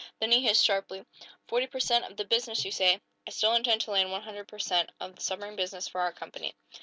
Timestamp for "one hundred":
4.11-4.47